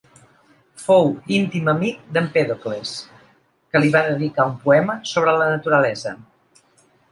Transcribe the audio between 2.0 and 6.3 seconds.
d'Empèdocles que li va dedicar un poema sobre la naturalesa.